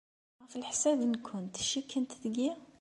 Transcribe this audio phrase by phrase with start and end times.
[0.41, 2.49] Ɣef leḥsab-nwent, cikkent deg-i?